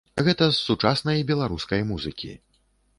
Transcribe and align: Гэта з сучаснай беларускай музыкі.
Гэта 0.27 0.47
з 0.53 0.57
сучаснай 0.67 1.23
беларускай 1.31 1.87
музыкі. 1.95 2.31